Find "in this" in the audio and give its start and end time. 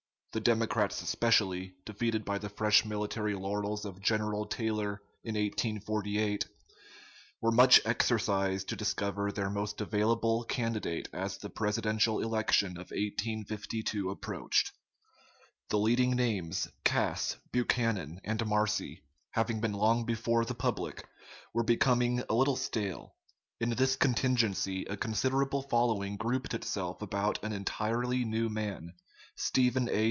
23.59-23.97